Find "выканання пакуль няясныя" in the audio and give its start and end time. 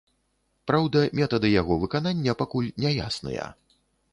1.83-3.45